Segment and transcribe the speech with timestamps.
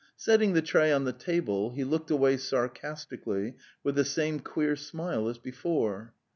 [0.15, 3.53] Setting the tray on the table, he looked away sarcastically
[3.83, 6.15] with the same queer smile as before.